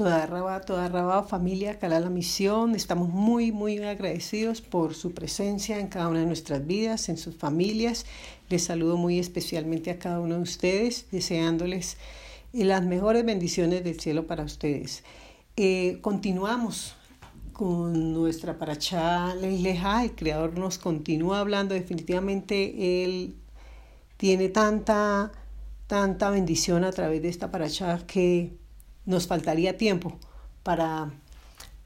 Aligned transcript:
Toda 0.00 0.24
Rabá, 0.24 0.62
toda 0.62 0.88
Rabá, 0.88 1.24
familia, 1.24 1.78
Cala 1.78 2.00
la 2.00 2.08
Misión, 2.08 2.74
estamos 2.74 3.10
muy, 3.10 3.52
muy 3.52 3.76
agradecidos 3.80 4.62
por 4.62 4.94
su 4.94 5.12
presencia 5.12 5.78
en 5.78 5.88
cada 5.88 6.08
una 6.08 6.20
de 6.20 6.24
nuestras 6.24 6.66
vidas, 6.66 7.10
en 7.10 7.18
sus 7.18 7.36
familias. 7.36 8.06
Les 8.48 8.64
saludo 8.64 8.96
muy 8.96 9.18
especialmente 9.18 9.90
a 9.90 9.98
cada 9.98 10.20
uno 10.20 10.36
de 10.36 10.40
ustedes, 10.40 11.10
deseándoles 11.10 11.98
las 12.54 12.82
mejores 12.82 13.26
bendiciones 13.26 13.84
del 13.84 14.00
cielo 14.00 14.26
para 14.26 14.44
ustedes. 14.44 15.04
Eh, 15.58 15.98
continuamos 16.00 16.94
con 17.52 18.14
nuestra 18.14 18.56
paracha 18.56 19.34
Leileja, 19.34 20.02
el 20.02 20.14
Creador 20.14 20.58
nos 20.58 20.78
continúa 20.78 21.40
hablando, 21.40 21.74
definitivamente 21.74 23.04
Él 23.04 23.34
tiene 24.16 24.48
tanta, 24.48 25.30
tanta 25.86 26.30
bendición 26.30 26.84
a 26.84 26.90
través 26.90 27.20
de 27.20 27.28
esta 27.28 27.50
paracha 27.50 27.98
que 28.06 28.59
nos 29.10 29.26
faltaría 29.26 29.76
tiempo 29.76 30.16
para, 30.62 31.10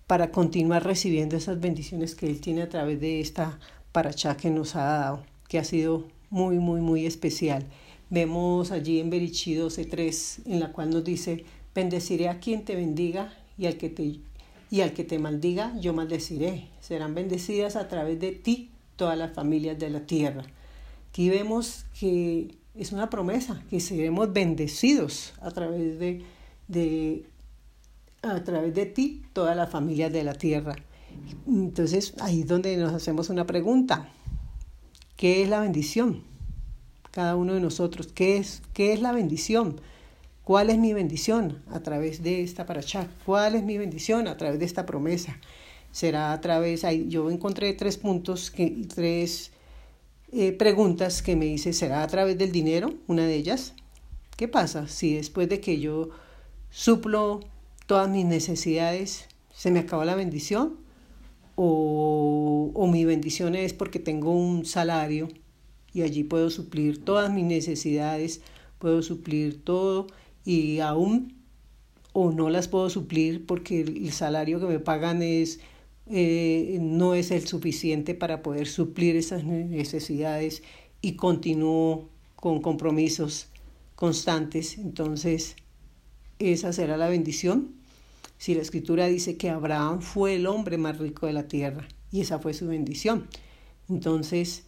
para 0.06 0.30
continuar 0.30 0.84
recibiendo 0.84 1.37
esas 1.37 1.59
bendiciones 1.59 2.14
que 2.14 2.27
Él 2.27 2.41
tiene 2.41 2.62
a 2.62 2.69
través 2.69 3.00
de 3.00 3.20
esta 3.20 3.59
paracha 3.92 4.37
que 4.37 4.50
nos 4.50 4.77
ha 4.77 4.84
dado, 4.84 5.24
que 5.48 5.59
ha 5.59 5.64
sido 5.64 6.05
muy, 6.28 6.59
muy, 6.59 6.83
muy 6.83 7.06
especial. 7.06 7.64
Vemos 8.10 8.70
allí 8.70 9.00
en 9.00 9.09
Berichí 9.09 9.56
12.3, 9.56 10.42
en 10.45 10.60
la 10.60 10.70
cual 10.70 10.91
nos 10.91 11.02
dice, 11.02 11.45
bendeciré 11.74 12.28
a 12.28 12.41
quien 12.41 12.64
te 12.64 12.77
bendiga 12.77 13.33
y 13.56 13.66
al 13.66 13.78
que 13.78 13.88
te, 13.88 14.20
y 14.70 14.80
al 14.83 14.92
que 14.92 15.05
te 15.05 15.19
maldiga, 15.19 15.75
yo 15.80 15.95
maldeciré. 15.95 16.69
Serán 16.80 17.14
bendecidas 17.14 17.77
a 17.77 17.88
través 17.88 18.20
de 18.20 18.33
ti 18.33 18.70
todas 18.97 19.16
las 19.16 19.33
familias 19.33 19.78
de 19.78 19.88
la 19.88 20.00
tierra. 20.00 20.45
Aquí 21.09 21.30
vemos 21.30 21.86
que 21.98 22.55
es 22.75 22.92
una 22.92 23.09
promesa, 23.09 23.62
que 23.70 23.80
seremos 23.80 24.33
bendecidos 24.33 25.33
a 25.41 25.50
través 25.50 25.98
de 25.98 26.22
de, 26.68 27.27
a 28.23 28.42
través 28.45 28.74
de 28.74 28.86
ti 28.86 29.22
todas 29.32 29.56
las 29.56 29.70
familias 29.70 30.12
de 30.12 30.24
la 30.24 30.34
tierra. 30.34 30.77
Entonces 31.47 32.14
ahí 32.20 32.41
es 32.42 32.48
donde 32.48 32.77
nos 32.77 32.92
hacemos 32.92 33.30
una 33.30 33.47
pregunta. 33.47 34.08
¿Qué 35.16 35.42
es 35.42 35.48
la 35.48 35.61
bendición? 35.61 36.22
Cada 37.11 37.36
uno 37.36 37.55
de 37.55 37.61
nosotros, 37.61 38.08
¿qué 38.08 38.36
es, 38.36 38.62
qué 38.72 38.92
es 38.92 39.00
la 39.00 39.12
bendición? 39.12 39.80
¿Cuál 40.42 40.69
es 40.69 40.78
mi 40.78 40.92
bendición 40.92 41.62
a 41.70 41.80
través 41.80 42.22
de 42.22 42.42
esta 42.42 42.67
paracha? 42.67 43.08
¿Cuál 43.24 43.55
es 43.55 43.62
mi 43.62 43.78
bendición 43.78 44.28
a 44.28 44.36
través 44.36 44.58
de 44.58 44.67
esta 44.67 44.84
promesa? 44.84 45.39
Será 45.92 46.33
a 46.33 46.41
través, 46.41 46.84
yo 47.08 47.30
encontré 47.30 47.72
tres 47.72 47.96
puntos, 47.96 48.50
que, 48.50 48.84
tres 48.92 49.52
eh, 50.33 50.52
preguntas 50.52 51.22
que 51.22 51.36
me 51.36 51.46
dice, 51.46 51.72
¿será 51.72 52.02
a 52.02 52.08
través 52.08 52.36
del 52.36 52.50
dinero? 52.50 52.92
Una 53.06 53.24
de 53.24 53.36
ellas. 53.36 53.74
¿Qué 54.36 54.48
pasa 54.48 54.89
si 54.89 55.14
después 55.14 55.48
de 55.48 55.61
que 55.61 55.78
yo 55.78 56.11
suplo 56.75 57.39
todas 57.86 58.11
mis 58.11 58.25
necesidades, 58.27 59.28
se 59.55 59.70
me 59.70 59.78
acaba 59.78 60.05
la 60.05 60.17
bendición 60.17 60.75
o, 61.55 62.72
o 62.75 62.86
mi 62.89 63.05
bendición 63.05 63.55
es 63.55 63.72
porque 63.72 64.00
tengo 64.00 64.33
un 64.33 64.64
salario 64.64 65.28
y 65.92 66.02
allí 66.02 66.25
puedo 66.25 66.50
suplir 66.50 67.05
todas 67.05 67.33
mis 67.33 67.45
necesidades, 67.45 68.41
puedo 68.80 69.02
suplir 69.02 69.62
todo 69.62 70.08
y 70.45 70.80
aún 70.80 71.36
o 72.12 72.33
no 72.33 72.50
las 72.50 72.67
puedo 72.67 72.91
suplir 72.91 73.47
porque 73.47 73.83
el 73.83 74.11
salario 74.11 74.58
que 74.58 74.67
me 74.67 74.80
pagan 74.80 75.22
es 75.22 75.61
eh, 76.11 76.78
no 76.80 77.14
es 77.14 77.30
el 77.30 77.47
suficiente 77.47 78.14
para 78.14 78.42
poder 78.42 78.67
suplir 78.67 79.14
esas 79.14 79.45
necesidades 79.45 80.64
y 81.00 81.14
continúo 81.14 82.08
con 82.34 82.61
compromisos 82.61 83.47
constantes. 83.95 84.77
Entonces, 84.77 85.55
esa 86.38 86.72
será 86.72 86.96
la 86.96 87.08
bendición. 87.08 87.74
Si 88.38 88.54
la 88.54 88.62
escritura 88.62 89.06
dice 89.06 89.36
que 89.36 89.50
Abraham 89.50 90.00
fue 90.00 90.34
el 90.34 90.46
hombre 90.46 90.78
más 90.78 90.98
rico 90.98 91.27
de 91.27 91.32
la 91.32 91.48
tierra 91.48 91.86
y 92.10 92.20
esa 92.20 92.38
fue 92.38 92.54
su 92.54 92.66
bendición. 92.66 93.28
Entonces, 93.88 94.64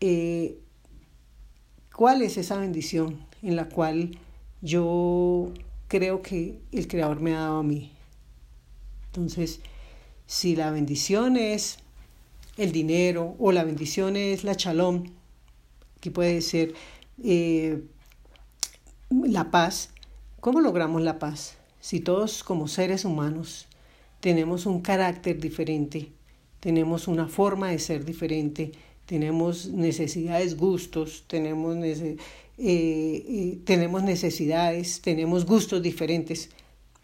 eh, 0.00 0.58
¿cuál 1.94 2.22
es 2.22 2.36
esa 2.36 2.58
bendición 2.58 3.24
en 3.42 3.56
la 3.56 3.68
cual 3.68 4.18
yo 4.60 5.52
creo 5.88 6.22
que 6.22 6.60
el 6.72 6.88
Creador 6.88 7.20
me 7.20 7.34
ha 7.34 7.40
dado 7.40 7.58
a 7.58 7.62
mí? 7.62 7.92
Entonces, 9.06 9.60
si 10.26 10.56
la 10.56 10.70
bendición 10.70 11.36
es 11.36 11.78
el 12.56 12.72
dinero 12.72 13.36
o 13.38 13.52
la 13.52 13.64
bendición 13.64 14.16
es 14.16 14.44
la 14.44 14.54
chalón, 14.54 15.12
que 16.00 16.10
puede 16.10 16.40
ser 16.40 16.74
eh, 17.22 17.82
la 19.10 19.50
paz, 19.50 19.90
¿Cómo 20.42 20.60
logramos 20.60 21.02
la 21.02 21.20
paz? 21.20 21.54
Si 21.78 22.00
todos 22.00 22.42
como 22.42 22.66
seres 22.66 23.04
humanos 23.04 23.68
tenemos 24.18 24.66
un 24.66 24.80
carácter 24.80 25.38
diferente, 25.38 26.10
tenemos 26.58 27.06
una 27.06 27.28
forma 27.28 27.70
de 27.70 27.78
ser 27.78 28.04
diferente, 28.04 28.72
tenemos 29.06 29.68
necesidades, 29.68 30.56
gustos, 30.56 31.22
tenemos, 31.28 31.76
eh, 31.76 32.16
eh, 32.58 33.88
necesidades, 34.02 35.00
tenemos 35.00 35.46
gustos 35.46 35.80
diferentes, 35.80 36.50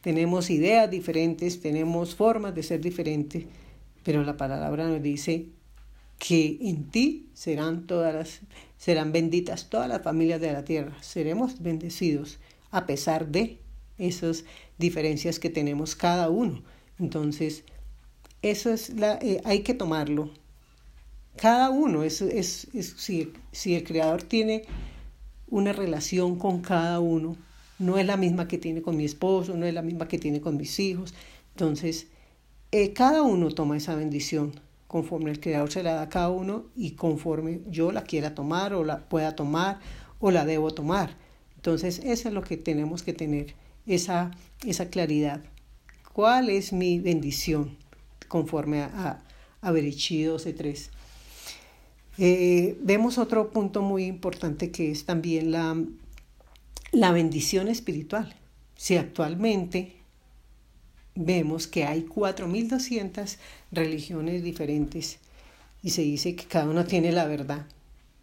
tenemos 0.01 0.51
ideas 0.51 0.91
diferentes, 0.91 1.61
tenemos 1.61 2.17
formas 2.17 2.57
de 2.57 2.65
ser 2.65 2.81
diferentes, 2.81 3.45
pero 4.03 4.25
la 4.25 4.37
palabra 4.37 4.89
nos 4.89 5.01
dice 5.01 5.47
que 6.19 6.59
en 6.61 6.91
ti 6.91 7.29
serán 7.35 7.87
todas 7.87 8.13
las, 8.13 8.41
serán 8.79 9.13
benditas 9.13 9.71
todas 9.71 9.89
las 9.89 10.03
familias 10.03 10.41
de 10.41 10.53
la 10.53 10.65
tierra, 10.65 11.01
seremos 11.01 11.63
bendecidos 11.63 12.41
a 12.71 12.87
pesar 12.87 13.29
de 13.29 13.61
esas 13.99 14.45
diferencias 14.79 15.39
que 15.39 15.51
tenemos 15.51 15.95
cada 15.97 16.29
uno. 16.31 16.63
Entonces, 16.99 17.65
eso 18.43 18.73
es 18.73 18.91
la, 18.91 19.19
eh, 19.23 19.41
hay 19.45 19.61
que 19.61 19.75
tomarlo. 19.75 20.31
Cada 21.37 21.71
uno, 21.71 22.03
es, 22.03 22.21
es, 22.21 22.69
si, 22.97 23.33
si 23.53 23.75
el 23.75 23.85
creador 23.85 24.23
tiene 24.23 24.65
una 25.49 25.73
relación 25.73 26.37
con 26.37 26.61
cada 26.61 27.01
uno, 27.01 27.37
no 27.79 27.97
es 27.99 28.07
la 28.07 28.17
misma 28.17 28.49
que 28.49 28.59
tiene 28.59 28.83
con 28.83 28.97
mi 28.97 29.05
esposo, 29.05 29.57
no 29.57 29.67
es 29.67 29.75
la 29.75 29.83
misma 29.83 30.09
que 30.09 30.19
tiene 30.19 30.41
con 30.41 30.57
mis 30.57 30.79
hijos. 30.81 31.15
Entonces, 31.51 32.09
eh, 32.73 32.93
cada 32.93 33.23
uno 33.23 33.51
toma 33.51 33.77
esa 33.77 33.95
bendición 33.95 34.61
conforme 34.89 35.31
el 35.31 35.39
creador 35.39 35.71
se 35.71 35.83
la 35.83 35.93
da 35.93 36.03
a 36.03 36.09
cada 36.09 36.31
uno 36.31 36.65
y 36.75 36.93
conforme 36.93 37.61
yo 37.69 37.93
la 37.93 38.03
quiera 38.03 38.35
tomar 38.35 38.75
o 38.75 38.85
la 38.85 39.09
pueda 39.09 39.37
tomar 39.37 39.79
o 40.19 40.31
la 40.31 40.45
debo 40.45 40.73
tomar. 40.73 41.17
Entonces, 41.69 42.01
eso 42.03 42.29
es 42.29 42.35
lo 42.35 42.43
que 42.43 42.57
tenemos 42.57 43.03
que 43.03 43.13
tener, 43.13 43.55
esa, 43.87 44.31
esa 44.65 44.89
claridad. 44.89 45.43
¿Cuál 46.15 46.49
es 46.49 46.73
mi 46.73 46.99
bendición 46.99 47.77
conforme 48.27 48.81
a, 48.81 49.23
a 49.61 49.71
Berichí 49.71 50.25
12.3? 50.25 50.89
Eh, 52.17 52.79
vemos 52.81 53.19
otro 53.19 53.51
punto 53.51 53.83
muy 53.83 54.05
importante 54.05 54.71
que 54.71 54.91
es 54.91 55.05
también 55.05 55.53
la, 55.53 55.77
la 56.93 57.13
bendición 57.13 57.69
espiritual. 57.69 58.35
Si 58.75 58.97
actualmente 58.97 59.97
vemos 61.15 61.67
que 61.67 61.85
hay 61.85 62.07
4.200 62.07 63.37
religiones 63.73 64.43
diferentes 64.43 65.19
y 65.83 65.91
se 65.91 66.01
dice 66.01 66.35
que 66.35 66.47
cada 66.47 66.65
uno 66.65 66.87
tiene 66.87 67.13
la 67.13 67.27
verdad. 67.27 67.67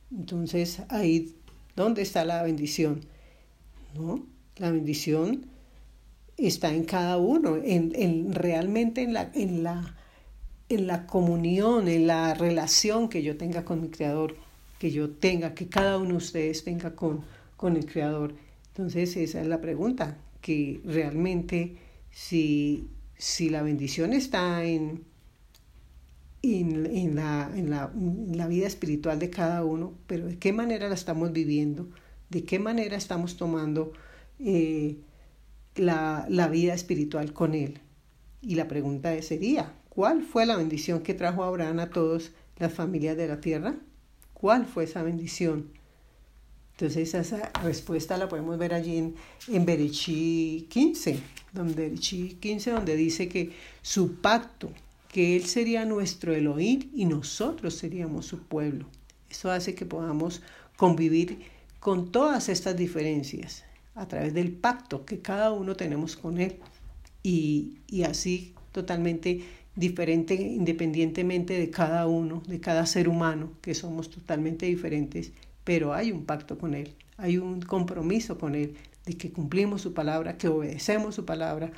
Entonces, 0.09 0.81
ahí, 0.89 1.35
¿dónde 1.75 2.01
está 2.01 2.25
la 2.25 2.41
bendición? 2.41 3.13
¿No? 3.95 4.25
La 4.57 4.72
bendición 4.72 5.45
está 6.38 6.73
en 6.73 6.83
cada 6.83 7.17
uno, 7.17 7.57
en, 7.57 7.94
en 7.95 8.33
realmente 8.33 9.01
en 9.01 9.13
la, 9.13 9.31
en, 9.33 9.63
la, 9.63 9.95
en 10.69 10.88
la 10.88 11.07
comunión, 11.07 11.88
en 11.88 12.07
la 12.07 12.33
relación 12.33 13.09
que 13.09 13.23
yo 13.23 13.38
tenga 13.38 13.63
con 13.63 13.81
mi 13.81 13.89
Creador, 13.89 14.35
que 14.79 14.91
yo 14.91 15.09
tenga, 15.09 15.53
que 15.56 15.67
cada 15.67 15.97
uno 15.97 16.11
de 16.11 16.17
ustedes 16.17 16.63
tenga 16.63 16.95
con, 16.95 17.22
con 17.56 17.78
el 17.78 17.85
Creador. 17.85 18.35
Entonces 18.67 19.16
esa 19.16 19.41
es 19.41 19.47
la 19.47 19.61
pregunta, 19.61 20.17
que 20.41 20.81
realmente 20.85 21.77
si, 22.12 22.88
si 23.18 23.50
la 23.50 23.63
bendición 23.63 24.13
está 24.13 24.63
en, 24.65 25.03
en, 26.41 26.86
en, 26.86 27.15
la, 27.15 27.50
en, 27.56 27.69
la, 27.69 27.91
en 27.95 28.38
la 28.38 28.48
vida 28.48 28.68
espiritual 28.68 29.19
de 29.19 29.30
cada 29.30 29.63
uno, 29.63 29.94
pero 30.07 30.27
de 30.27 30.38
qué 30.38 30.51
manera 30.53 30.89
la 30.89 30.95
estamos 30.95 31.31
viviendo 31.31 31.88
de 32.30 32.44
qué 32.44 32.60
manera 32.60 32.98
estamos 32.98 33.38
tomando 33.38 33.94
eh, 34.39 34.98
la, 35.75 36.25
la 36.30 36.48
vida 36.48 36.74
espiritual 36.74 37.33
con 37.33 37.54
Él. 37.54 37.80
Y 38.42 38.56
la 38.56 38.68
pregunta 38.68 39.19
sería, 39.22 39.74
¿cuál 39.89 40.24
fue 40.24 40.45
la 40.45 40.57
bendición 40.57 41.01
que 41.01 41.13
trajo 41.13 41.44
Abraham 41.44 41.80
a 41.80 41.89
todas 41.89 42.31
las 42.57 42.74
familias 42.74 43.18
de 43.18 43.27
la 43.27 43.39
tierra? 43.42 43.75
¿Cuál 44.33 44.66
fue 44.66 44.83
esa 44.83 45.01
bendición? 45.01 45.72
Entonces 46.74 47.13
esa 47.13 47.51
respuesta 47.63 48.18
la 48.18 48.27
podemos 48.27 48.57
ver 48.57 48.74
allí 48.74 48.98
en, 48.98 49.16
en 49.48 49.66
Berechí 49.66 50.68
15, 50.69 51.19
donde, 51.54 51.94
15, 51.94 52.72
donde 52.72 52.98
dice 52.98 53.30
que 53.30 53.54
su 53.81 54.16
pacto, 54.16 54.69
que 55.07 55.38
Él 55.38 55.45
sería 55.45 55.86
nuestro 55.86 56.33
Elohim 56.33 56.89
y 56.94 57.06
nosotros 57.06 57.75
seríamos 57.75 58.25
su 58.25 58.39
pueblo. 58.44 58.88
Eso 59.30 59.51
hace 59.51 59.74
que 59.74 59.86
podamos 59.86 60.42
convivir 60.75 61.39
con 61.86 62.12
todas 62.12 62.50
estas 62.50 62.76
diferencias 62.76 63.64
a 63.94 64.08
través 64.08 64.34
del 64.34 64.52
pacto 64.52 65.06
que 65.06 65.20
cada 65.20 65.52
uno 65.52 65.76
tenemos 65.76 66.18
con 66.18 66.40
Él. 66.40 66.58
y, 67.22 67.78
y 67.86 68.02
así 68.02 68.56
totalmente 68.72 69.44
diferente 69.76 70.34
independientemente 70.34 71.54
de 71.54 71.70
cada 71.70 72.08
uno, 72.08 72.42
de 72.48 72.60
cada 72.60 72.88
ser 72.88 73.08
humano, 73.08 73.52
que 73.62 73.76
somos 73.76 74.10
totalmente 74.10 74.66
diferentes, 74.66 75.32
pero 75.64 75.94
hay 75.94 76.12
un 76.12 76.26
pacto 76.26 76.58
con 76.58 76.74
Él, 76.74 76.96
hay 77.18 77.38
un 77.38 77.62
compromiso 77.62 78.40
con 78.40 78.56
Él 78.56 78.76
de 79.06 79.16
que 79.16 79.32
cumplimos 79.32 79.84
su 79.84 79.94
palabra, 79.94 80.40
que 80.40 80.48
obedecemos 80.48 81.14
su 81.14 81.24
palabra, 81.24 81.72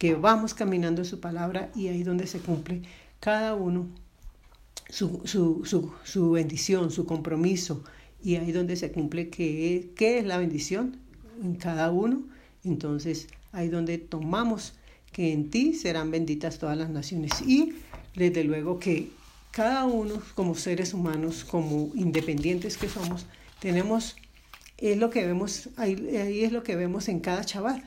que 0.00 0.16
vamos 0.16 0.52
caminando 0.52 1.04
su 1.04 1.20
palabra 1.20 1.70
y 1.76 1.86
ahí 1.86 2.02
donde 2.02 2.26
se 2.26 2.40
cumple 2.40 2.82
cada 3.20 3.54
uno 3.54 3.86
su, 4.88 5.22
su, 5.26 5.64
su, 5.64 5.92
su 6.02 6.32
bendición, 6.32 6.90
su 6.90 7.06
compromiso, 7.06 7.84
y 8.24 8.36
ahí 8.36 8.52
donde 8.52 8.74
se 8.76 8.90
cumple 8.90 9.28
qué, 9.28 9.90
qué 9.94 10.18
es 10.18 10.24
la 10.24 10.38
bendición 10.38 10.96
en 11.42 11.56
cada 11.56 11.90
uno, 11.90 12.24
entonces 12.64 13.28
ahí 13.52 13.68
donde 13.68 13.98
tomamos 13.98 14.72
que 15.12 15.32
en 15.32 15.50
ti 15.50 15.74
serán 15.74 16.10
benditas 16.10 16.58
todas 16.58 16.76
las 16.76 16.88
naciones. 16.90 17.32
Y 17.46 17.74
desde 18.16 18.42
luego 18.42 18.78
que 18.78 19.10
cada 19.52 19.84
uno 19.84 20.20
como 20.34 20.54
seres 20.54 20.94
humanos, 20.94 21.44
como 21.44 21.92
independientes 21.94 22.76
que 22.76 22.88
somos, 22.88 23.26
tenemos, 23.60 24.16
es 24.78 24.96
lo 24.96 25.10
que 25.10 25.24
vemos, 25.26 25.68
ahí, 25.76 25.94
es 26.42 26.50
lo 26.50 26.64
que 26.64 26.74
vemos 26.76 27.08
en 27.08 27.20
cada 27.20 27.44
chaval. 27.44 27.84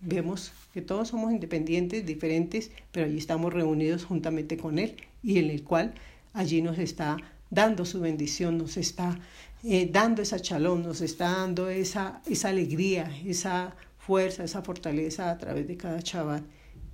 Vemos 0.00 0.52
que 0.72 0.82
todos 0.82 1.08
somos 1.08 1.30
independientes, 1.30 2.04
diferentes, 2.04 2.70
pero 2.90 3.06
allí 3.06 3.18
estamos 3.18 3.52
reunidos 3.52 4.04
juntamente 4.04 4.56
con 4.56 4.78
Él 4.78 4.96
y 5.22 5.38
en 5.38 5.50
el 5.50 5.62
cual 5.62 5.94
allí 6.32 6.60
nos 6.62 6.78
está 6.78 7.18
dando 7.54 7.84
su 7.84 8.00
bendición, 8.00 8.58
nos 8.58 8.76
está 8.76 9.18
eh, 9.62 9.88
dando 9.90 10.22
esa 10.22 10.40
chalón, 10.40 10.82
nos 10.82 11.00
está 11.00 11.30
dando 11.30 11.70
esa, 11.70 12.20
esa 12.26 12.48
alegría, 12.48 13.10
esa 13.24 13.74
fuerza, 13.98 14.44
esa 14.44 14.62
fortaleza 14.62 15.30
a 15.30 15.38
través 15.38 15.66
de 15.66 15.76
cada 15.76 16.02
chaval 16.02 16.44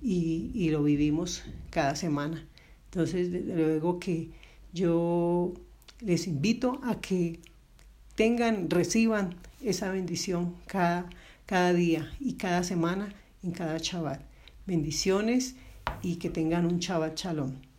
y, 0.03 0.51
y 0.55 0.71
lo 0.71 0.83
vivimos 0.83 1.43
cada 1.71 1.97
semana. 1.97 2.47
Entonces, 2.87 3.33
desde 3.33 3.55
luego 3.57 3.99
que 3.99 4.31
yo 4.73 5.55
les 6.01 6.27
invito 6.27 6.81
a 6.85 7.01
que 7.01 7.41
tengan, 8.15 8.71
reciban 8.71 9.35
esa 9.63 9.91
bendición 9.91 10.55
cada, 10.67 11.09
cada 11.47 11.73
día 11.73 12.11
y 12.21 12.35
cada 12.35 12.63
semana 12.63 13.15
en 13.43 13.53
cada 13.53 13.81
chaval. 13.81 14.21
Bendiciones 14.67 15.57
y 16.03 16.17
que 16.17 16.31
tengan 16.31 16.67
un 16.67 16.81
chaval 16.81 17.15
chalón. 17.15 17.70